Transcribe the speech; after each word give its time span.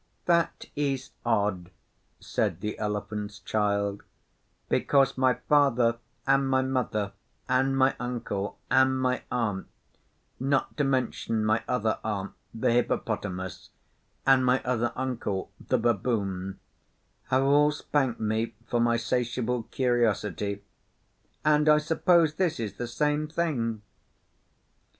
'That 0.25 0.65
is 0.75 1.11
odd,' 1.23 1.69
said 2.19 2.59
the 2.61 2.79
Elephant's 2.79 3.37
Child, 3.37 4.01
'because 4.67 5.15
my 5.15 5.35
father 5.47 5.99
and 6.25 6.49
my 6.49 6.63
mother, 6.63 7.11
and 7.47 7.77
my 7.77 7.95
uncle 7.99 8.57
and 8.71 8.99
my 8.99 9.21
aunt, 9.31 9.67
not 10.39 10.75
to 10.75 10.83
mention 10.83 11.45
my 11.45 11.61
other 11.67 11.99
aunt, 12.03 12.33
the 12.51 12.71
Hippopotamus, 12.71 13.69
and 14.25 14.43
my 14.43 14.59
other 14.63 14.91
uncle, 14.95 15.51
the 15.59 15.77
Baboon, 15.77 16.59
have 17.25 17.43
all 17.43 17.69
spanked 17.71 18.19
me 18.19 18.55
for 18.65 18.79
my 18.79 18.97
'satiable 18.97 19.65
curtiosity 19.71 20.63
and 21.45 21.69
I 21.69 21.77
suppose 21.77 22.33
this 22.33 22.59
is 22.59 22.77
the 22.77 22.87
same 22.87 23.27
thing. 23.27 23.83